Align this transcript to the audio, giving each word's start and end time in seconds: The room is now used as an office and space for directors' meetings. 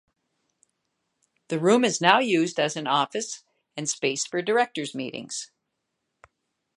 The 1.49 1.59
room 1.59 1.85
is 1.85 2.01
now 2.01 2.17
used 2.17 2.59
as 2.59 2.75
an 2.75 2.87
office 2.87 3.43
and 3.77 3.87
space 3.87 4.25
for 4.25 4.41
directors' 4.41 4.95
meetings. 4.95 5.51